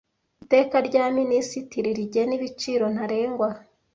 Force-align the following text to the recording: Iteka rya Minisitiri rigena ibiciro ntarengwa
Iteka 0.43 0.77
rya 0.87 1.05
Minisitiri 1.17 1.89
rigena 1.97 2.33
ibiciro 2.39 2.85
ntarengwa 2.93 3.49